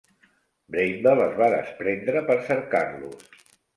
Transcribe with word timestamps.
"Bramble" 0.75 1.21
es 1.27 1.37
va 1.41 1.49
desprendre 1.55 2.25
per 2.31 2.39
cercar-los. 2.49 3.35